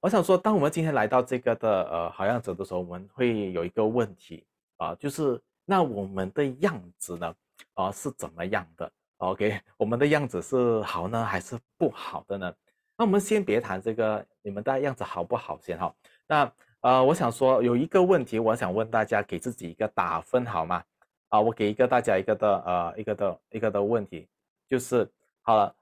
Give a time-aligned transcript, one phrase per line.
[0.00, 4.46] 我想说，当我们今天来到这个的呃好样子的时候，我们会有一个问题
[4.76, 7.34] 啊，就是那我们的样子呢，
[7.74, 12.54] 啊是怎么样的？OK，我们的样子是好呢，还是不好的呢？
[12.96, 15.92] 那我们先别谈这个你们的样子好不好先哈。
[16.28, 20.80] 那呃，我想说有一个问题，我想问大家，给自己一个打分好吗？
[21.28, 24.28] 啊，我给一个大家一个的呃一个的一个的问题，
[24.68, 25.10] 就是
[25.42, 25.74] 好了，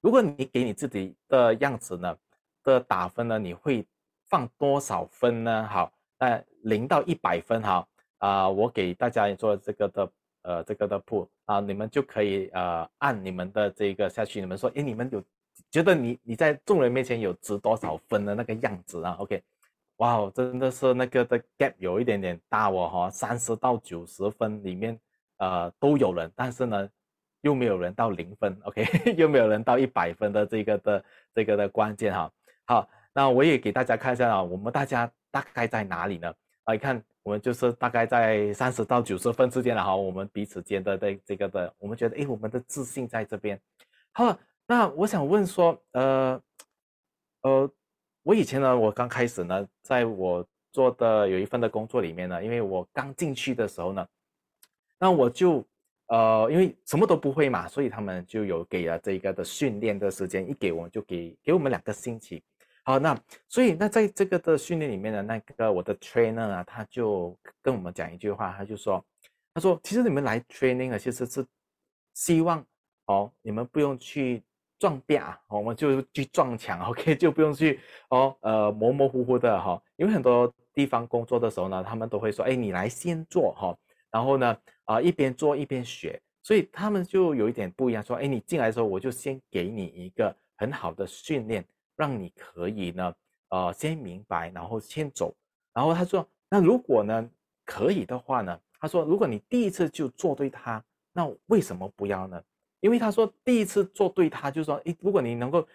[0.00, 2.16] 如果你给你自己的样子呢？
[2.72, 3.38] 的打分呢？
[3.38, 3.86] 你会
[4.28, 5.66] 放多少分呢？
[5.70, 7.86] 好，那零到一百分哈
[8.18, 10.12] 啊，我给大家做这个的
[10.42, 15.22] 呃这个的铺啊，你们就可以呃按你们的这个下去，你们说，哎，你们有
[15.70, 19.42] 觉得你你在众人面前有值多少分的那个样子啊？OK，
[19.96, 24.98] 哇，真的是那个的 gap 有一点点大哦哈，三十到九十分里面
[25.38, 26.88] 呃都有人，但是呢
[27.42, 28.84] 又没有人到零分，OK，
[29.16, 32.30] 又没有人到一百分的这个的这个的关键哈。
[32.66, 36.28] 好，那我也给大家看一下啊，我们大家大概在哪里呢？
[36.64, 39.94] 啊，你看，我们就是大概在三十到九十分之间了哈。
[39.94, 43.60] 我们彼此间的这这个的，我们觉得，哎，我们的自信在这边。
[44.12, 46.42] 好，那我想问说，呃，
[47.42, 47.70] 呃，
[48.24, 54.06] 我以前呢，我刚开始呢，在我做的有一份的工作里面呢，因为我刚进去的时候呢，
[54.98, 55.64] 那我就。
[56.08, 62.44] 呃，因为什么都不会嘛，所以他们就有给了这个的训练的时间，一给我们就给给我们两个星期。
[62.88, 69.04] 好，那所以那在这个的训练里面呢，那个我的 trainer 啊，他就跟我们讲一句话，他就说，
[69.52, 71.44] 他说其实你们来 training 啊，其实是
[72.14, 72.64] 希望
[73.06, 74.40] 哦，你们不用去
[74.78, 83.76] 撞壁啊，我们就去撞墙， OK，就不用去哦，呃，模模糊糊的哈，因为很多地方工作的时候呢，他们都会说，哎，你来先做哈。
[84.12, 93.14] 然后呢，啊，一边做一边学，所以他们就有一点不一样，说，哎，你进来的时候，我就先给你一个很好的训练，让你可以呢，
[93.48, 95.34] 呃，先明白，然后先走。
[95.72, 97.28] 然后他说，那如果呢
[97.64, 102.42] 可以的话呢，他说，如果你第一次就做对它，那为什么不要呢？
[102.80, 105.66] 因为他说第一次做对它，就是说，哎，如果你能够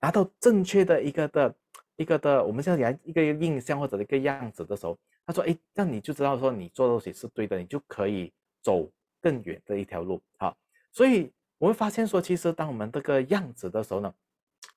[0.00, 1.54] 拿到正确的一个的
[1.96, 4.98] 一个的，我们现在一个印象或者一个样子的时候。
[5.24, 8.90] 他说：“哎，这样你就知道说你做东西是对的，你就可以走
[9.20, 10.20] 更远的一条路。
[10.36, 10.56] 好，
[10.90, 14.12] 所以我会发现说，其实当我们这个样子的时候呢，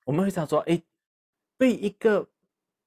[0.04, 0.80] 我们会想说，哎，
[1.58, 2.26] 对一个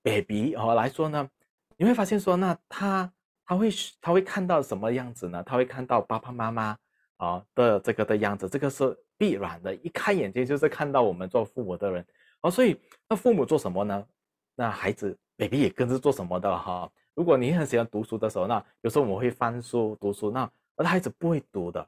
[0.01, 1.29] baby 哦来说呢，
[1.77, 3.11] 你会发现说，那他
[3.45, 3.69] 他会
[4.01, 5.43] 他会看到什么样子呢？
[5.43, 6.77] 他会看到爸爸妈妈
[7.17, 9.75] 啊的这个的样子，这个是必然的。
[9.75, 12.05] 一开眼睛就是看到我们做父母的人
[12.41, 14.07] 哦，所以那父母做什么呢？
[14.55, 20.31] 那孩子 baby 也跟着做什么的哈。”如果你很喜欢读书的时候，那有时候我们会翻书读书。
[20.31, 21.85] 那而孩子不会读的，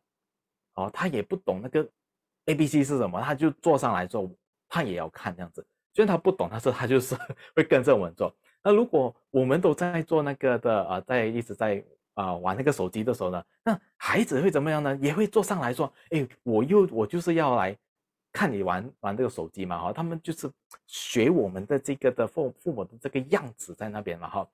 [0.74, 1.88] 哦，他也不懂那个
[2.48, 4.30] A B C 是什么，他就坐上来做，
[4.72, 5.66] 他也要看这样子。
[5.94, 7.14] 虽然他不懂，但是他就是
[7.54, 8.34] 会跟着我们做。
[8.64, 11.84] 那如果我们都在做那个的啊，在一直在
[12.14, 14.98] 啊玩那个手机的时候呢，那孩子会怎么样呢？
[15.02, 17.78] 也会坐上来说，哎，我又我就是要来
[18.32, 20.50] 看你玩玩这个手机嘛，哈，他们就是
[20.88, 24.48] 学我们的这个的父父母的这个样子在那边嘛，哈。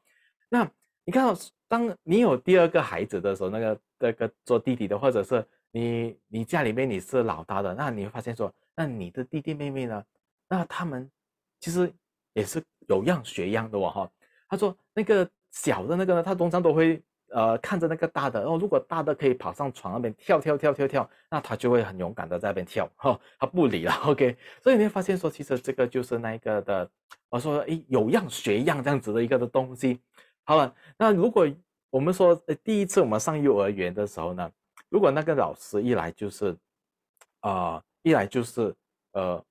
[0.50, 0.68] 那
[1.06, 10.04] 你看到，当你有第二个孩子的时候，那个那个做弟弟的，或者是你你家里面你是老大的，那你会发现说，那你的弟弟妹妹呢？
[10.48, 11.12] 那他们
[11.60, 11.92] 其实
[12.34, 14.12] 也是有样学样的哦哈。
[14.48, 23.94] 他说那个小的那个呢，他通常都会呃看着那个大的，哦，如果大的可以跑上床那边跳跳跳跳跳，那他就会很勇敢的在那边跳哈，他不理了。
[24.06, 26.90] OK，所以你会发现说，其实这个就是那个的，
[27.30, 30.00] 我说诶，有样学样这样子的一个的东西。
[30.44, 31.46] 好了，那如果
[31.90, 34.50] 我们说第一次我们上幼儿园的时候呢，
[34.88, 36.56] 如果那个老师一来就是，
[37.40, 38.74] 啊，一来就是
[39.12, 39.44] 呃，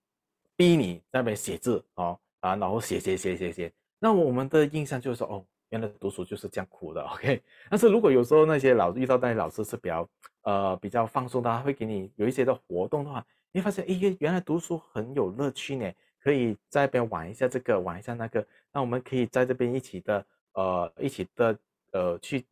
[0.56, 7.42] 逼你在那边写字哦，啊，然后写写写写写，那我们的印象就是说，哦，原来读书就是这样苦的， OK。
[7.70, 10.08] 但是如果有时候那些老遇到那些老师是比较
[10.42, 20.24] 呃比较放松的，会给你有一些的活动的话，你发现，哎，原来读书很有乐趣呢，可以在那边玩一下这个，玩一下那个，那我们可以在这边一起的。
[20.56, 21.58] 呃，一起的
[21.92, 22.42] 呃去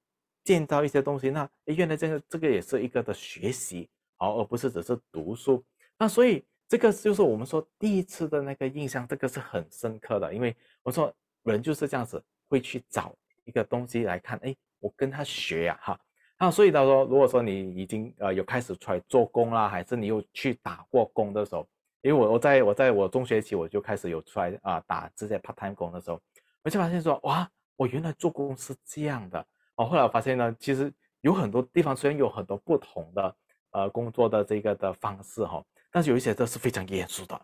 [0.45, 3.89] 建造一些东西，那原来这个这个也是一个的学习，
[4.19, 5.65] 好，而不是只是读书。
[6.05, 11.11] 那所以这个就是我们说第一次的那个印象，这个是很深刻的，因为我说
[11.45, 15.99] 人就是这样子，会去找一个东西来看，哎，我跟他学呀，哈。
[16.39, 21.67] 那所以他说，如果说你已经呃有开始出来做工啦，还是你有去打过工的时候，
[22.03, 26.21] 因为我我在我在我中学期我就开始有出来啊打这些 part time 工的时候，
[26.63, 27.51] 我就发现说哇。
[27.77, 30.93] 我原来做工是这样的哦，后来我发现呢，其实
[31.23, 33.37] 有很多地方虽然有很多不同的
[33.73, 35.61] 呃工作的这个的方式哈，
[35.95, 37.41] 但是有一些都是非常严肃的。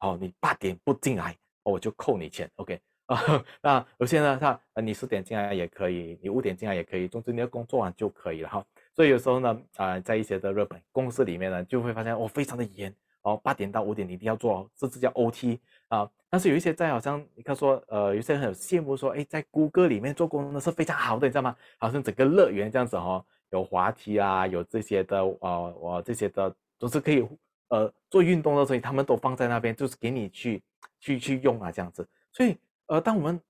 [0.00, 2.50] 哦，你八点不进来，我就扣你钱。
[2.56, 3.16] OK，啊。
[3.62, 8.66] 那有些呢，他你十点进来也可以，你五点进来也可以，总之你要工作完就可以了哈。
[8.96, 12.92] 所以有时候呢，啊，在一些的日本公司里面呢，就会发现哦，非常的严
[13.22, 16.10] 哦，八点到五点你一定要做，甚至叫 OT 啊。
[16.28, 21.56] 但是有一些在好像你看说，呃，有些人很羡慕说，哎，在谷歌里面做工呢是非常好的，你知道吗？
[21.78, 27.24] 好像整个乐园这样子哈，有滑梯啊，有这些的，呃，我这些的都是可以，
[27.68, 30.62] 呃，做运动的，所以他们都放在那边，就是给你去
[31.00, 32.06] 去去用啊，这样子。
[32.32, 32.56] 所以，
[32.86, 33.40] 呃，当我们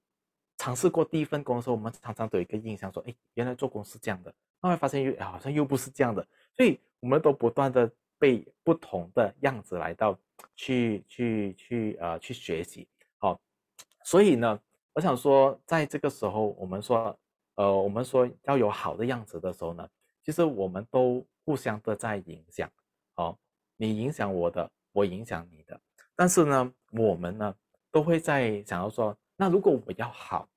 [0.56, 4.32] 尝试过第一份工的时候，我们常常都有一个印象说，哎，原来做工是这样的。
[4.60, 10.18] 后来发现又好像又不是这样的，所以我们都不断的被不同的样子来到
[10.56, 12.88] 去去去呃去学习，
[13.18, 13.38] 好，
[14.04, 14.58] 所以呢，
[14.94, 17.14] 我想说，在这个时候，我们说，
[17.56, 19.86] 呃，我们说要有好的样子的时候呢，
[20.24, 22.70] 其实我们都互相的在影响，
[23.14, 23.38] 好，
[23.76, 25.80] 你影响我的，我影响你的，
[26.16, 27.54] 但是呢，我们呢
[27.90, 30.48] 都会在想要说，那如果我要好，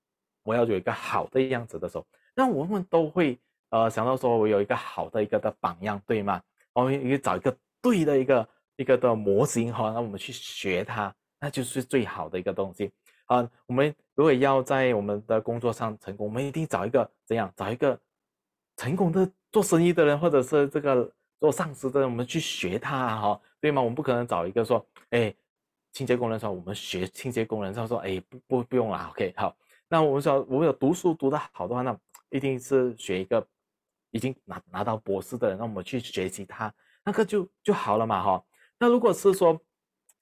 [0.43, 2.05] 我要有一个好的样子的时候，
[2.35, 3.39] 那我们都会。
[3.69, 6.41] 呃，想到说我有一个好的一个的榜样，对吗？
[6.71, 8.47] 我们也找一个对的一个
[8.77, 12.89] 一个的模型哈，那我们去学它，那就是最好的一个东西
[13.25, 13.45] 啊。
[13.65, 17.51] 我们如果要在我们的工作上成功，我们一定找一个怎样？
[17.57, 17.99] 找一个
[18.77, 23.81] 成功的做生意的人，或者是这个做上司的人，我们去学他哈，对吗？
[23.81, 25.33] 我们不可能找一个说，哎，
[25.91, 29.55] 清洁工人说我们学清洁工人，他说，哎，不不不用了，OK，好。
[29.87, 31.97] 那我们说，我们有读书读得好的话，那
[32.29, 33.45] 一定是学一个。
[34.11, 36.73] 已经拿拿到博士的人，那我们去学习他，
[37.03, 38.43] 那个就就好了嘛，哈。
[38.79, 39.49] 那如果是说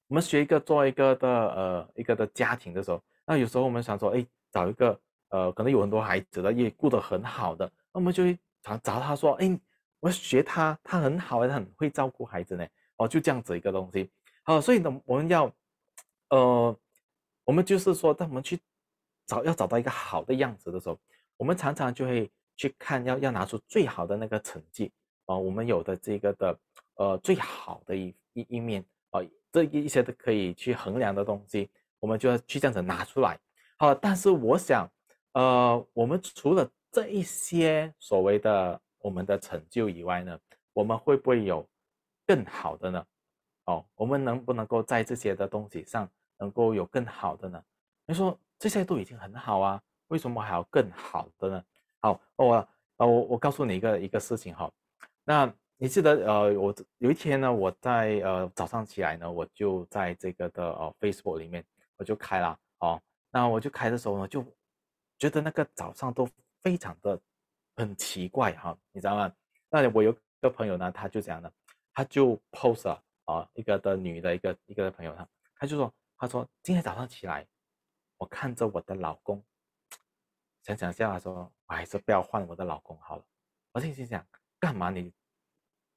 [0.08, 9.58] 我们学一个做一个的呃一个的家庭的时候，那有时候我们想说，哎，找一个呃可能有很多孩子的也过得很好的，那我们就会找找他说，哎，
[10.06, 12.68] 我学他，他很好，他很会照顾孩子呢，
[12.98, 14.12] 哦，就这样子一个东西。
[14.44, 15.52] 好，所以呢，我们要
[16.30, 16.78] 呃，
[17.44, 18.60] 我们就是说，当我们去
[19.26, 21.00] 找要找到一个好的样子的时候，
[21.38, 22.32] 我们常常就会。
[22.58, 24.90] 去看要要拿出最好的那个成绩
[25.26, 26.58] 啊，我们有的这个的
[26.94, 29.20] 呃最好的一一一面啊，
[29.52, 31.70] 这一些都可以去衡量的东西，
[32.00, 33.38] 我们就要去这样子拿出来。
[33.78, 34.90] 好，但是我想，
[35.34, 40.40] 呃，我们除了这一些所谓的我们的成就以外呢，
[40.74, 41.64] 我们会不会有
[42.26, 43.06] 更好的呢？
[43.66, 46.10] 哦，我们能不能够在这些的东西上
[46.40, 47.64] 能够有更好的呢？
[48.08, 51.64] 你说这些都已经很好啊，为什么还要更好的呢？
[52.02, 52.68] 好，我
[52.98, 54.72] 呃我我告诉你一个一个事情哈，
[55.24, 61.64] 那你记得呃我有一天呢我在呃早上起来呢我就在这个的呃 Facebook 里面
[61.98, 63.00] 我就开了哦，
[63.30, 64.44] 那我就开的时候呢就
[65.20, 66.28] 觉得那个早上都
[66.64, 67.20] 非常的
[67.76, 69.32] 很奇怪哈，你知道吗？
[69.70, 71.52] 那我有个朋友呢他就这样的，
[71.94, 75.28] 他就 post 了啊一个的女的一个一个朋友他
[75.60, 77.46] 他就说他说今天早上起来
[78.18, 79.44] 我看着我的老公。
[80.64, 83.24] 想想下，他说：“我还是不要换我的老公好了。”
[83.72, 84.26] 我心心想
[84.60, 85.14] ：“干嘛你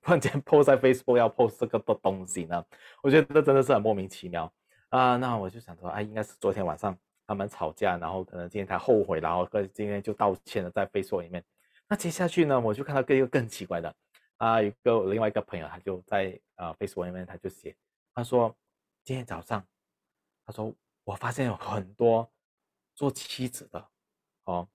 [0.03, 2.63] 突然间 post 在 Facebook 要 post 这个的东西呢？”
[3.03, 4.53] 我觉得这真的是很莫名其妙
[4.91, 5.17] 啊。
[5.17, 6.95] 那我就想说：“哎，应该是昨天晚上
[7.27, 11.43] 他们吵架，然后可能今天他后悔，然后跟今天就道歉了在 Facebook 里面。”
[11.89, 13.95] 那接下去呢，我就看到一个更奇怪的
[14.37, 17.77] 啊，一个另外一个朋友，他就在啊 Facebook 里面他就写，
[18.15, 18.55] 他说
[19.05, 19.67] ：“今天早上，
[20.45, 20.75] 他说
[21.05, 22.31] 我发现有很多
[22.95, 23.89] 做妻子的。”
[24.45, 24.67] 哦，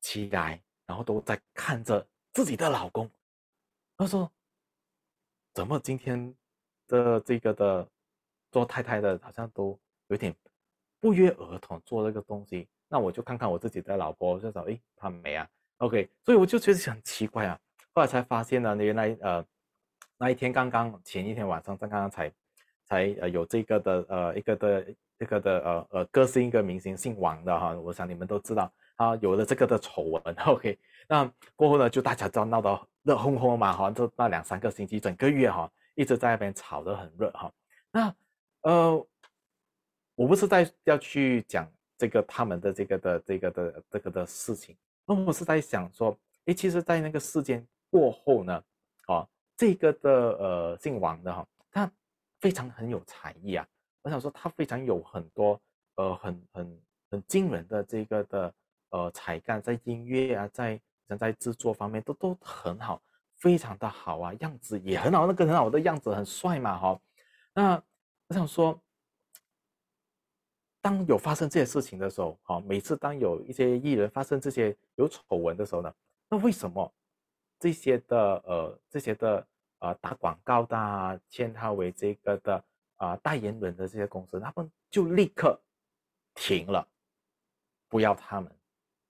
[0.00, 3.08] 起来，然后都在看着自己的老公。
[3.96, 4.28] 他说
[5.54, 6.34] ：“怎么今天
[6.88, 7.88] 的这个的
[8.50, 10.34] 做太太的，好像都有点
[10.98, 12.68] 不约而同做这个东西？
[12.88, 15.48] 那我就看看我自己的老婆，就说：哎，她没啊
[15.82, 17.58] ？OK，所以我就觉得很奇怪啊。
[17.92, 19.44] 后来才发现呢，原来呃
[20.16, 22.32] 那一天刚刚前一天晚上，刚刚才
[22.86, 37.52] 才呃有这个的呃一个的这个的呃呃歌星一个明星姓王的哈，我想你们都知道。”啊，有了这个的丑闻， OK，那过后呢，就大家都闹到热烘烘嘛，哈，就那两三个星期，整个月哈，一直在那边吵得很热哈。
[37.90, 38.14] 那
[38.60, 39.06] 呃，
[40.14, 46.16] 我不是在要去讲这个他们的这个的这个的这个的事情，那我是在想说，
[46.46, 48.62] 诶，其实，在那个事件过后呢，
[49.08, 51.90] 哦，这个的呃姓王的哈，他
[52.40, 53.66] 非常很有才艺啊。
[54.02, 55.60] 我想说，他非常有很多
[55.96, 58.54] 呃很很很惊人的这个的。
[58.94, 60.78] 呃，才干在音乐啊，在
[61.08, 63.02] 像在制作方面都都很好，
[63.38, 67.00] 非常的好啊，样子也很好，那个很好的样子很帅嘛，哈。
[67.54, 67.82] 那
[68.28, 68.78] 我想说，
[70.82, 75.94] 当有发生这些事情的时候，哈，每次当有一些艺人发生这些有丑闻的时候呢，
[76.28, 76.92] 那为什么
[77.60, 79.46] 这些的呃这些的
[79.78, 82.64] 呃打广告的啊签他为这个的
[82.96, 85.58] 啊代言人的这些公司，他们就立刻
[86.34, 86.86] 停了？
[87.88, 88.50] 不要他们，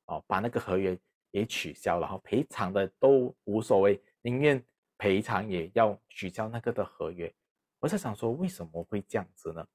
[0.07, 0.99] 哦，把那个合约
[1.31, 4.63] 也取消，然后赔偿的都无所谓，宁愿
[4.99, 7.33] 赔偿也要取消那个的合约。
[7.79, 9.67] 我在想说，为什么会这样子呢？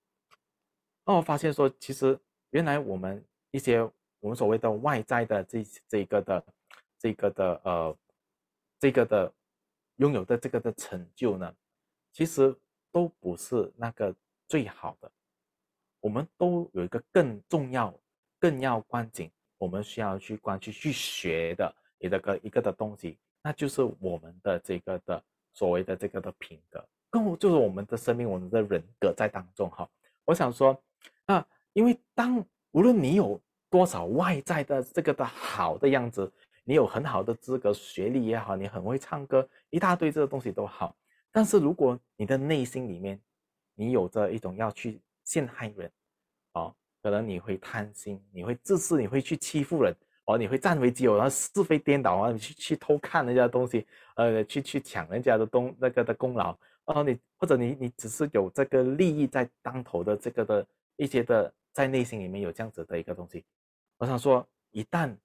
[1.08, 3.82] 那我发现说，其实原来我们一些
[4.20, 6.46] 我们所谓的外在的这这个的
[7.00, 7.98] 这个的呃
[8.78, 9.34] 这个的
[9.96, 11.56] 拥有的这个的成就呢，
[12.12, 12.54] 其实
[12.92, 14.14] 都不是那个
[14.50, 15.10] 最好的。
[16.02, 17.98] 我们都有一个更重要、
[18.38, 25.24] 更要关紧，我们需要去关去去学的一个一个的东西，那就是我们的这个的
[25.54, 29.90] 所谓的这个的品格，更就是我们的生命、我们的人格在当中哈。
[30.26, 30.78] 我想说，
[31.28, 36.32] 那因为当无论你有多少外在的这个的好的样子，
[36.64, 40.96] 你有很好的资格、学历也好，你很会唱歌，一大堆这个东西都好，
[41.32, 43.22] 但是如果你的内心里面，
[43.76, 45.00] 你有着一种要去。
[45.28, 45.92] 陷害人，
[46.54, 49.94] 哦，可能你会贪心，你会自私，你会去欺负人，
[50.24, 60.66] 哦，你会占为己有，然后是非颠倒啊，你去去偷看人家的东西，呃，去去抢人家的东那个的功劳，哦，你或者你你只是有这个利益在当头的这个的
[60.98, 63.46] 一些的在内心里面有这样子的一个东西，
[63.98, 65.16] 我想说，一旦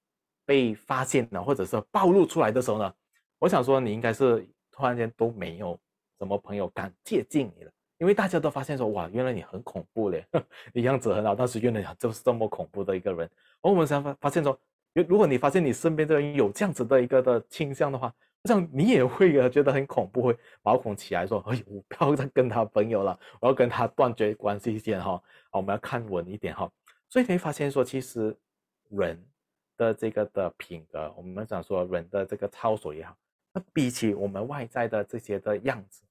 [0.45, 2.93] 被发现了或者是暴露出来的时候呢，
[3.39, 5.77] 我想说你应该是突然间都没有
[6.19, 7.71] 什么朋友敢接近你了。
[7.99, 10.25] 因为大家都发现说，哇，原来你很恐怖嘞，
[10.73, 13.29] 你样子很好，但是原来就是这么恐怖的一个人。
[13.61, 14.59] 而我们才发发现说，
[14.93, 18.13] 如如果你发现你身边的人有这样子的一个的倾向的话，
[18.43, 25.21] 这样你也会觉得很恐怖，会毛孔起来说，哎呦，我不要再跟他朋友了，我要跟他断绝关系先哈。
[25.51, 26.71] 我们要看稳一点哈。
[27.09, 28.35] 所以你会发现说，其实
[28.89, 29.23] 人
[29.77, 33.15] 的这个的品格，我们讲说人的这个操守也好，
[33.53, 36.03] 那比起我们外在的这些的样子。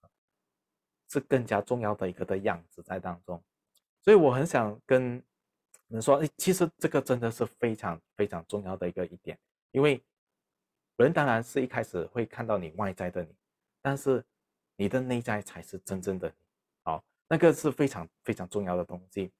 [1.09, 3.39] 是更加重要的一个的样子在当中，
[4.03, 5.23] 所以我很想跟
[5.87, 9.39] 你说，哎，其实这个真的是非常非常重要的一个一点，
[9.73, 10.03] 因为
[10.97, 13.29] 人当然是一开始会看到你外在的你，
[13.81, 14.25] 但是
[14.77, 16.35] 你的内在才是真正的你，
[16.85, 19.33] 好，那个是非常非常重要的东西。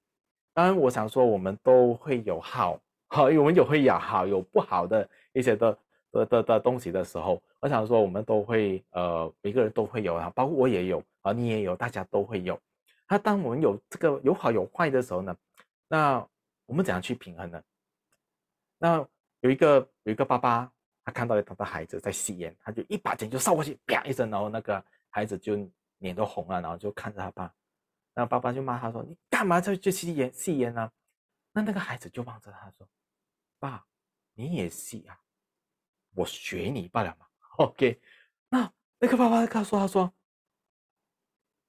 [0.53, 5.77] 当然，我想说，我们都会有好，好，我们有会有好有不好的一些的。
[6.13, 12.55] 的的的东西的时候，我想说，我们都会，呃，每个人都会有啊，包括我也有啊，你也有，大家都会有。
[13.09, 15.35] 那当我们有这个有好有坏的时候呢，
[15.87, 16.23] 那
[16.67, 17.59] 我们怎样去平衡呢？
[18.77, 19.03] 那
[19.39, 20.71] 有一个有一个爸爸，
[21.03, 25.55] 他看到他的孩子在吸烟，他就一把剑就扫过去，啪一声，然后那个孩子就
[25.99, 27.53] 脸都红了，然后就看着他爸，
[28.13, 30.91] 那爸爸就骂他说：“你干嘛在去吸烟吸烟呢？”
[31.51, 32.87] 那那个孩子就望着他说
[33.59, 33.85] ：“爸，
[34.33, 35.19] 你也吸啊？”
[36.15, 37.25] 我学你罢了嘛。
[37.57, 37.99] OK，
[38.49, 40.11] 那那个爸爸告诉他说：“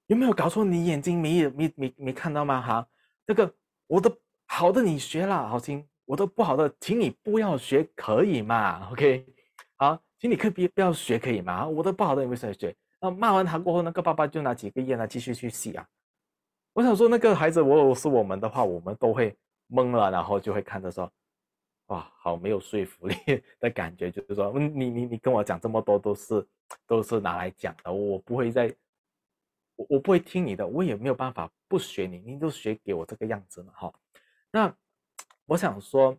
[0.07, 0.63] 有没有搞错？
[0.63, 2.61] 你眼睛没没没没看到吗？
[2.61, 2.87] 哈，
[3.25, 3.55] 这个
[3.87, 4.15] 我的
[4.45, 9.25] 好的你学了，好听；我的不好的，请你不要学，可以吗？OK，
[9.75, 11.67] 好，请你可别不要学，可以吗？
[11.67, 12.75] 我的不好的你为什么学？
[13.01, 15.87] 那骂完他过后，那个爸爸就拿几个烟来继续去吸啊。
[16.73, 19.35] 我想说，那个孩子，如果是我们的话，我们都会
[19.69, 21.11] 懵了，然后就会看着说。
[21.89, 23.15] 哇，好没有说服力
[23.59, 26.43] 的感觉，就是说，你你你跟我讲这么多都是
[26.87, 28.75] 都是拿来讲的，我不会再，
[29.75, 33.93] 我我不会听你的，我也没有办法不学你，你都学给我这个样子嘛，哈。
[34.49, 34.75] 那
[35.45, 36.17] 我想说，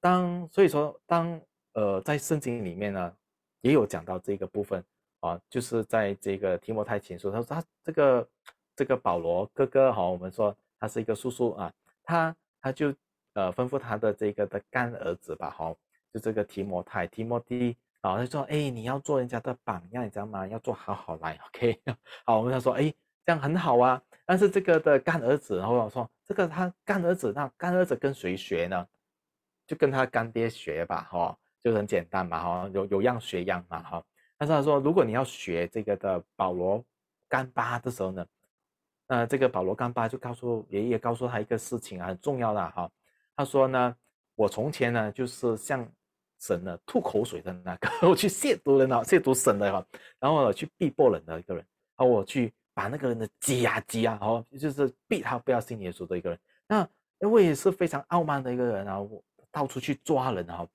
[0.00, 1.40] 当所以说当
[1.74, 3.16] 呃在圣经里面呢，
[3.60, 4.84] 也有讲到这个部分
[5.20, 8.28] 啊，就是在这个提摩太前书，他说他这个
[8.76, 12.94] 这个保罗哥哥哈，我们说他是一个叔叔啊，他他就。
[13.34, 15.74] 呃，吩咐他的这个的干儿子吧，哈，
[16.12, 20.46] 就这个提摩太、提摩提，啊，他说，哎，你要做人家的榜样，你知道吗？
[20.46, 21.80] 要做好好来，OK，
[22.26, 22.92] 好，我们他说，哎，
[23.24, 24.02] 这样很好啊。
[24.26, 28.88] 但是这个的干儿子，然后我说，这个他干儿子，那干儿子跟谁学呢？
[29.66, 34.02] 就跟他干爹学吧，哈，就很简单嘛，哈，有有样学样嘛，哈。
[34.38, 36.82] 但是他说，如果你要学这个的保罗
[37.28, 38.26] 干巴的时候呢，
[39.06, 42.90] 那这个保罗干巴就告诉爷爷，告诉他一个事情啊，很重要的哈。
[43.36, 43.94] 他说呢，
[44.34, 45.86] 我从前呢就是向
[46.40, 49.86] 神呢吐口水的那个， 我去亵渎人啊，亵渎神的哈，
[50.18, 51.62] 然后我去逼迫人的一个人，
[51.94, 56.38] 然后我去把那个人的挤啊挤啊，哦就是逼他不要信耶稣的一个人。
[56.66, 56.88] 那
[57.28, 60.66] 我也是非常傲慢的一个人啊，我到处去抓人哈。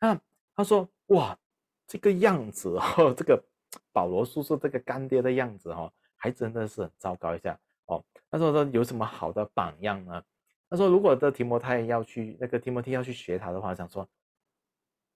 [0.00, 0.20] 那
[0.54, 1.36] 他说哇，
[1.86, 3.42] 这个样子哈， 这个
[3.92, 8.04] 保罗叔叔这个干爹的样子哈，还真的是很糟糕一下哦。
[8.30, 10.22] 他说说有什么好的榜样呢？
[10.68, 14.02] 他说：“如果这提摩太要去那个提摩太要去学他的话，想说，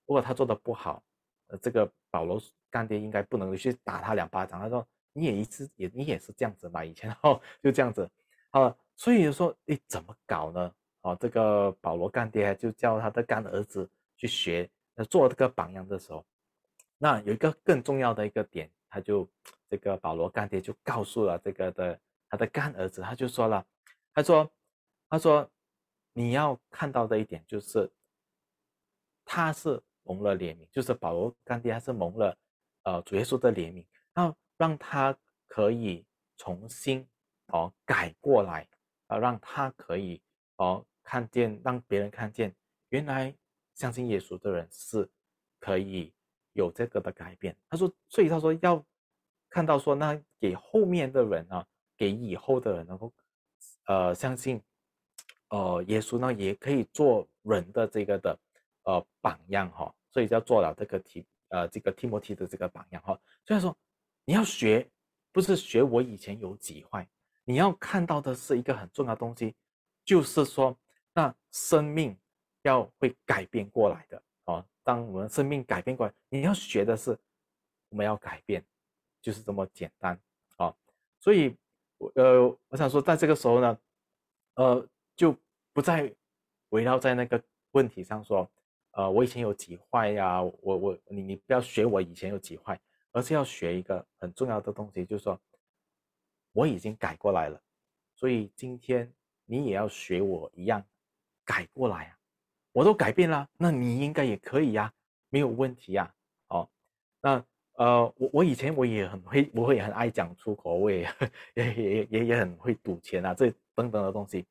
[0.07, 1.03] 如果他做的不好，
[1.49, 4.61] 呃，这个保罗干爹应该不能去打他两巴掌。
[4.61, 8.09] 他说你也一次也你也是这样子嘛，以前 哦就这样子，
[8.51, 10.75] 啊，所以说你怎么搞呢？
[11.03, 14.71] 哦，这个保罗干爹就叫他的干儿子去学，
[15.09, 16.25] 做这个榜样的时候，
[16.99, 19.27] 那有一个更重要的一个点，他就
[19.69, 21.99] 这个保罗干爹就告诉了这个的
[22.29, 23.65] 他的干儿子，他就说了，
[24.13, 24.51] 他说，
[25.09, 25.51] 他说
[26.13, 27.91] 你要看到的一点就是，
[29.25, 32.37] 他是蒙了怜悯，就是保罗干爹还是蒙了
[32.83, 35.17] 呃主耶稣的怜悯，然后让他
[35.49, 36.05] 可以
[36.37, 37.09] 重新
[37.47, 38.69] 哦改过来
[39.07, 40.21] 啊，让他可以
[40.57, 40.85] 哦。
[41.03, 42.55] 看见，让别人看见，
[42.91, 43.35] 原来
[43.75, 45.11] 相信耶稣的人是
[45.59, 46.13] 可以
[46.53, 47.57] 有这个的改变。
[47.69, 48.85] 他说，所以他说要
[49.49, 53.13] 看到说，那给后面的人啊，给以后的人能够
[53.87, 54.63] 呃相信，
[55.49, 58.39] 呃耶稣呢也可以做人的这个的
[58.85, 59.93] 呃榜样哈。
[60.11, 63.19] 所以要做了这个提呃这个提摩提的这个榜样哈。
[63.45, 63.77] 所以说
[64.31, 64.89] 你要学，
[65.33, 67.05] 不是学我以前有几坏，
[67.43, 69.57] 你要看到的是一个很重要的东西，
[70.05, 70.79] 就是说。
[71.13, 72.17] 那生命
[72.63, 74.65] 要会改变过来的哦。
[74.85, 77.19] 当我们生命改变过来，你要学的是
[77.89, 78.65] 我们要改变，
[79.21, 80.17] 就是这么简单
[80.59, 80.73] 啊。
[81.19, 81.53] 所以，
[82.15, 83.79] 呃，我想说，在这个时候呢，
[84.55, 85.37] 呃，就
[85.73, 86.15] 不再
[86.69, 88.49] 围绕在那个问题上说，
[88.93, 90.41] 呃，我以前有几坏呀？
[90.41, 92.81] 我我你你不要学我以前有几坏，
[93.13, 95.41] 而是要学一个很重要的东西，就是说
[96.53, 97.61] 我已经改过来了。
[98.15, 99.13] 所以今天
[99.45, 100.85] 你也要学我一样。
[101.43, 102.19] 改过来啊！
[102.71, 104.93] 我都改变了，那你应该也可以呀，
[105.31, 106.15] 没有问题呀。
[106.47, 106.71] 哦，
[107.21, 111.13] 那呃，我我以前我也很会，我也很爱讲出口，我也
[111.55, 114.47] 也也也很会赌钱啊，这等等的东西。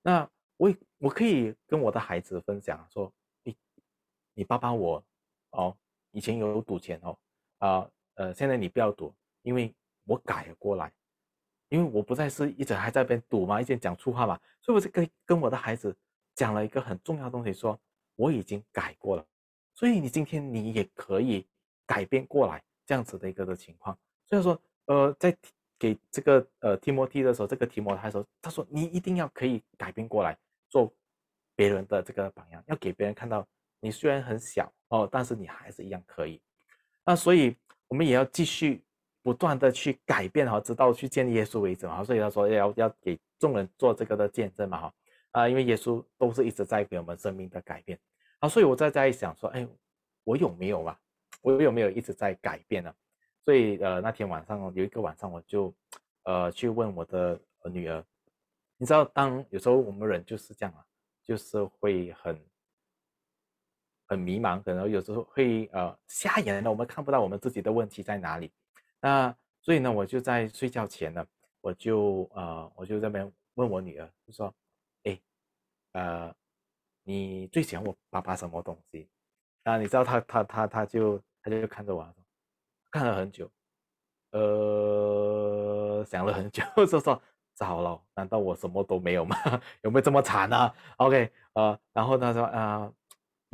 [0.00, 3.56] 那我我可以跟我的孩子分享说，你
[4.34, 5.04] 你爸爸我
[5.50, 5.76] 哦，
[6.12, 7.18] 以前有赌钱哦，
[7.58, 10.92] 啊，呃现在你不要赌，因为我改了过来，
[11.68, 15.96] 因为我不再是一直还在边赌嘛，一直讲粗话嘛，所以我就跟跟我的孩子。
[16.36, 17.78] 讲了一个很重要的东西，说
[18.16, 19.24] 我已经改过了，
[19.72, 21.46] 所以你今天你也可以
[21.86, 23.96] 改变过来这样子的一个的情况。
[24.26, 25.32] 所以说，呃，在
[25.78, 30.36] 给这个呃提摩提的时候，这个提摩他说，他说你一定要可以改变过来，
[30.68, 30.92] 做
[31.54, 33.46] 别人的这个榜样，要给别人看到
[33.78, 36.42] 你虽然很小哦，但是你还是一样可以。
[37.06, 37.56] 那所以
[37.88, 38.82] 我们也要继续
[39.22, 42.02] 不断的去改变哈，直到去建立耶稣为止嘛。
[42.04, 44.94] 所以他说要要给众人做这个的见证嘛哈。
[45.32, 47.98] 啊，因为耶稣都是一直在给我们生命的改变，
[48.38, 49.66] 啊，所以我在在想说，哎，
[50.22, 50.96] 我有没有啊？
[51.42, 52.94] 我有没有一直在改变呢？
[53.44, 55.74] 所以呃，那天晚上有一个晚上，我就
[56.22, 58.04] 呃去问我的女儿，
[58.76, 60.86] 你知道，当有时候我们人就是这样啊，
[61.24, 62.40] 就是会很
[64.14, 68.52] 很迷茫，可能有时候会呃瞎眼了，我们看不到我们自己的问题在哪里。
[69.00, 71.26] 那所以呢，我就在睡觉前呢，
[71.60, 74.54] 我就呃我就在那边问我女儿，就说。
[75.96, 76.34] 呃，
[77.04, 79.08] 你最喜欢我爸爸什么东西？
[79.62, 82.12] 啊，你知道他他他他就他就看着我，
[82.90, 83.48] 看了很久，
[84.32, 87.22] 呃，想了很久，说 说
[87.54, 89.36] 糟了，难道我什么都没有吗？
[89.82, 92.92] 有没有这么惨呢？OK，呃，然后他说啊，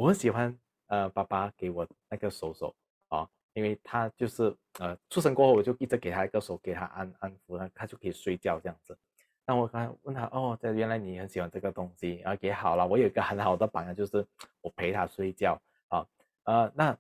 [0.00, 2.74] 我很喜欢呃爸爸给我那个手手
[3.08, 8.98] 啊，因为他就是呃出生过后我就一直给他一个手，给他安安抚，他他就可以睡觉这样子。
[9.44, 12.86] 那我刚才问他哦，这原来你很喜欢这个东西，然后给好了。
[12.86, 14.26] 我有一个很好的榜样，就是
[14.62, 16.06] 我陪他睡觉啊。
[16.44, 16.96] 呃，那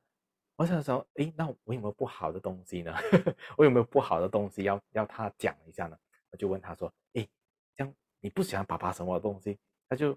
[0.56, 2.94] 我想说，诶，那我有没有不好的东西呢？
[3.56, 5.96] 我有没有不好的东西要要他讲一下呢？
[6.32, 7.26] 我就问他说，诶，
[7.74, 9.58] 这样你不喜欢爸爸什么东西？
[9.88, 10.14] 他就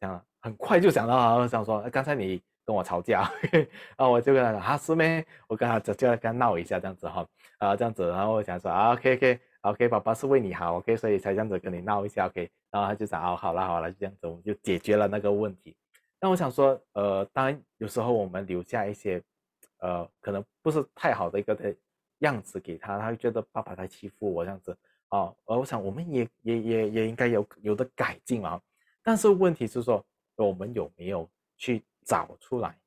[0.00, 3.22] 讲很快就想到，我想说，刚才你跟我吵架，
[3.96, 5.24] 啊，我就跟他讲，啊，是咩？
[5.48, 7.26] 我跟他就就跟他闹一下这样子哈，
[7.58, 9.40] 啊，这样子，然后我想说，啊，OK OK。
[9.62, 15.76] OK，爸爸是为你好，OK，所以才这样子跟你闹一下，OK，然后他就讲哦，好了好了，就这样子，我们就解决了那个问题。
[16.20, 19.22] 那我想说，呃，当然有时候我们留下一些，
[19.78, 21.72] 呃，可能不是太好的一个的
[22.18, 24.76] 样子给他，他会觉得爸爸在欺负我这样子，
[25.10, 28.60] 哦，而我想我们也也也也应该有有的改进嘛。
[29.00, 30.04] 但是问题是说，
[30.46, 32.78] 我们有没有去找出来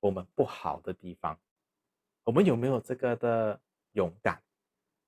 [0.00, 1.38] 我们不好的地方？
[2.24, 3.60] 我们有没有这个的
[3.92, 4.40] 勇敢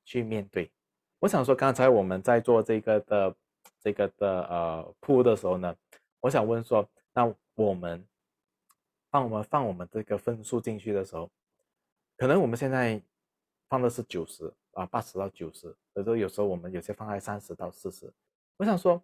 [0.04, 0.70] 去面对？
[1.18, 3.36] 我想说，刚才我们在做这个的
[3.78, 5.76] 这个的呃铺的时候呢，
[6.20, 8.04] 我想问说，那我们
[9.10, 11.30] 放我们放我们这个分数进去的时候，
[12.16, 13.00] 可能我们现在
[13.68, 18.10] 放的是九十啊，八十到九十，有时候有时候我们有些放在三十到四十。
[18.56, 19.02] 我想说，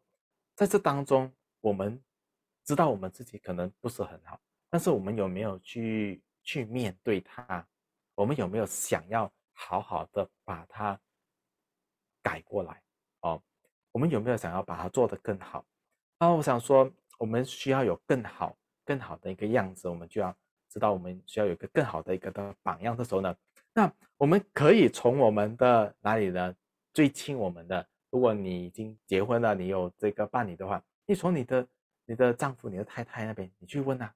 [0.55, 2.03] 在这当中，我们
[2.67, 7.67] 知道我们自己可能不是很好，但是我们有没有去去面对它？
[8.15, 11.01] 我们有没有想要好好的把它？
[12.23, 12.83] 改过来
[13.21, 13.41] 哦，
[13.93, 15.65] 我们有没有想要把它做得更好？
[16.19, 20.37] 那我想说，我们需要有更好、更好的一个样子，我们就要
[20.69, 23.33] 知道我们需要有一个更好的一个的榜样的时候呢，
[23.73, 26.53] 那我们可以从我们的哪里呢？
[26.93, 31.65] 最亲我们的，如果你已经结婚了，你有这个伴侣的话，你从你的
[32.07, 34.15] 你的丈夫、你的太太那边，你去问啊，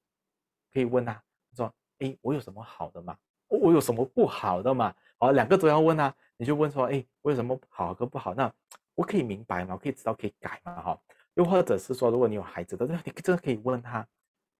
[0.72, 1.22] 可以问啊，
[1.54, 3.16] 说，哎，我有什么好的吗？
[3.48, 4.94] 我有什么不好的嘛？
[5.18, 8.32] 哦，两个都要问啊，你就问说，哎，我有什么好跟不好？
[8.34, 8.50] 那
[8.94, 9.74] 我可以明白吗？
[9.74, 10.80] 我可以知道可以改吗？
[10.80, 11.02] 哈，
[11.34, 14.06] 又或者是说，如果你有孩子的，那你真的可以问他，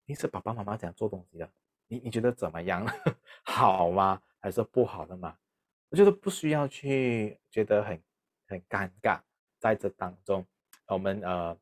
[0.07, 1.49] 你是爸爸妈妈怎样做东西的？
[1.87, 2.85] 你你觉得怎么样？
[3.45, 4.21] 好吗？
[4.40, 5.37] 还是不好的嘛？
[5.90, 8.03] 我觉得不需要去觉得很
[8.49, 9.21] 很尴尬，
[9.59, 10.45] 在这当中，
[10.87, 11.57] 我们呃，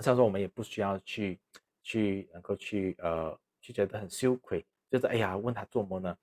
[0.00, 1.40] 像说我们也不需要去
[1.82, 6.16] 去能够去呃去觉得很羞愧，就是哎呀，问他做么呢？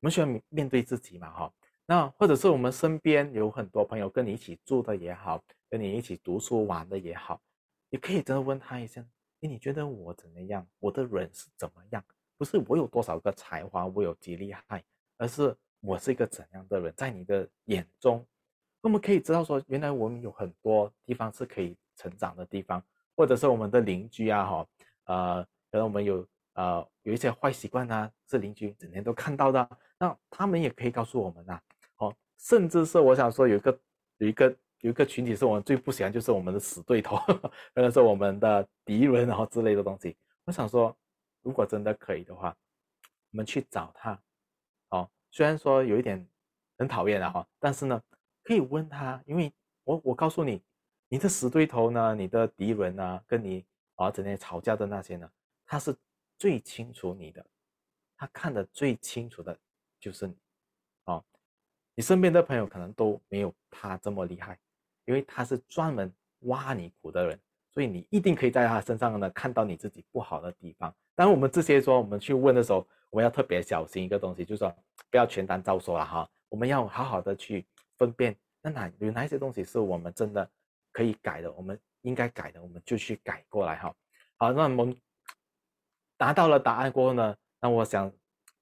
[0.00, 1.52] 我们需要面对自己嘛，哈。
[1.86, 7.40] 那或者是我们身边有很多朋友跟你一起住的也好，跟你一起读书玩的也好，
[7.88, 9.00] 你可以真的问他一下，
[9.40, 10.68] 哎，你觉得我怎么样？
[10.78, 12.04] 我的人是怎么样？
[12.36, 14.84] 不是我有多少个才华，我有几厉害，
[15.16, 18.24] 而是我是一个怎样的人，在你的眼中，
[18.82, 22.84] 我们可以知道说，原来我们有很多地方是可以成长的地方，
[23.18, 24.66] 或者是我们的邻居啊，哈，
[25.06, 31.60] 呃，可能我们有呃有一些坏习惯啊，是邻居整天都看到的，那他们也可以告诉我们呐，
[31.96, 33.80] 哦，甚至是我想说有一个
[34.18, 37.16] 有一个有一个群体是我们最不喜欢，就是我们的死对头，
[37.74, 40.96] 可能是我们的敌人，然后之类的东西，我想说。
[41.42, 42.54] 如果真的可以的话，
[43.30, 44.20] 我们去找他，
[44.90, 46.28] 哦，虽然说有一点
[46.76, 48.02] 很讨厌的哈，但是呢，
[48.42, 49.50] 可以问他，因为
[49.84, 50.60] 我我告诉你，
[51.08, 53.64] 你的死对头呢，你的敌人呢，跟你
[53.96, 55.30] 啊整天吵架的那些呢，
[55.66, 55.94] 他是
[56.36, 57.44] 最清楚你的，
[58.16, 59.58] 他看得最清楚的
[59.98, 60.36] 就是你，
[61.04, 61.24] 哦，
[61.94, 64.58] 你身边的朋友可能都没有他这么厉害，
[65.04, 67.38] 因为他是专门挖你苦的人。
[67.70, 70.92] 所以你一定可以在他身上呢看到你自己不好的地方。
[71.14, 74.74] 当，我们这些说我们去问的时候，我们要特别小心一个东西，就是说
[75.10, 76.28] 不要全单照说了哈。
[76.48, 77.64] 我们要好好的去
[77.96, 80.50] 分辨，那哪有哪一些东西是我们真的
[80.98, 83.94] 可以改的，我们应该改的，我们就去改过来哈。
[84.36, 85.00] 好，那我们
[86.16, 88.12] 达到了答案过后呢，那我想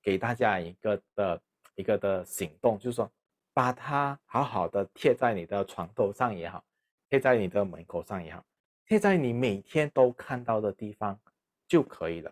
[0.03, 1.43] 给大家一个的
[1.77, 3.11] 一个的行动，就是说
[3.55, 6.63] 把它好好的贴在你的床头上也好，
[7.09, 8.45] 贴在你的门口上也好。
[8.85, 11.19] 贴在你每天都看到的地方
[11.67, 12.31] 就可以了，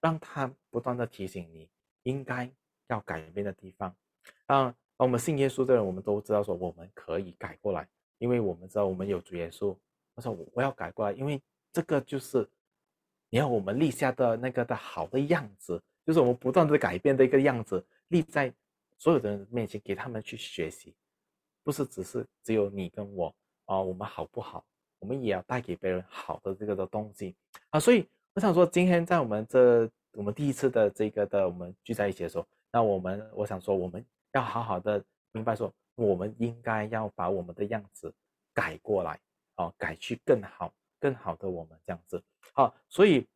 [0.00, 1.68] 让它不断的提醒你
[2.04, 2.50] 应该
[2.86, 3.94] 要改变的地方。
[4.46, 7.86] 啊，我们信耶稣的人，我们都知道说我们可以改过来，
[8.18, 9.76] 因为我们知道我们有主耶稣。
[10.14, 12.48] 我说我要改过来，因为这个就是
[13.30, 18.52] 你要我们立下的那个的好的样子，就是我们不断的改变的一个样子，立在
[18.98, 20.94] 所有的人面前给他们去学习，
[21.62, 24.64] 不是只是只有你跟我啊，我们好不好？
[25.00, 27.34] 我们也要带给别人好的这个的东西
[27.68, 38.14] 啊，所以我想说，今天在我们这我们第一次的这个的我们聚在一起的时候，那我们我想说，我们要好好的明白说，我们应该要把我们的样子
[38.52, 39.18] 改过来
[39.54, 42.22] 啊，改去更好、更好的我们这样子。
[42.52, 43.26] 好，所以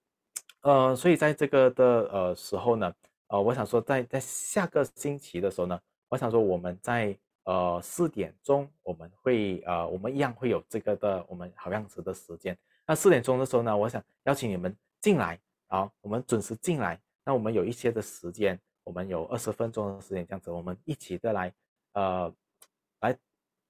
[0.63, 2.95] 呃，所以在这个的呃时候呢，
[3.29, 7.19] 呃，我想说，在在下个星期的时候呢，我想说我们在。
[7.45, 12.55] 呃，四点钟我们会呃，我们一样会有这个的我们好样子的时间。
[12.87, 17.01] 那四点钟的时候呢，我想邀请你们进来啊，我们准时进来。
[17.25, 21.51] 那我们有一些的时间，我们有二十分钟的时间这样子，我们一起的来
[21.95, 22.31] 呃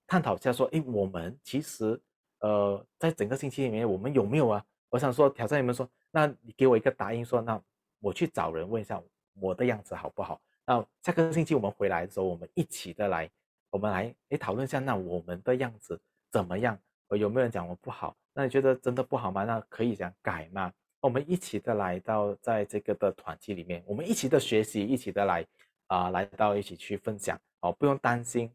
[0.09, 2.01] 探讨一下，说，哎，我们其实
[2.41, 4.65] 呃在整个星期里面，我们有没有啊？
[4.89, 7.63] 我想说挑战你们说，那你给我一个答应，说那
[8.01, 9.01] 我去找人问一下
[9.35, 10.41] 我的样子好不好？
[10.67, 13.31] 那下个星期我们回来的时候，我们一起的来。
[13.71, 16.01] 我们来诶讨论一下，那我们的样子
[16.33, 16.79] 怎么样？
[17.11, 18.17] 有没有人讲我不好？
[18.33, 19.45] 那你觉得真的不好吗？
[19.45, 20.73] 那可以讲改吗？
[21.01, 25.47] 我们一起的来到在这个的团体里面，我们一起的学习，一起的来
[25.89, 28.51] 啊，来到一起去分享哦，不用担心。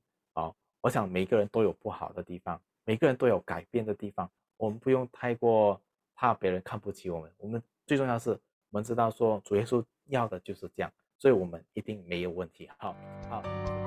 [0.83, 5.81] 我想每个人都有不好的地方，每个人都有改变的地方，我们不用太过
[6.13, 7.31] 怕别人看不起我们。
[7.37, 12.69] 我们最重要是，我们知道说主耶稣要的就是这样，所以我们一定没有问题。
[12.77, 12.93] 好
[13.29, 13.82] 好。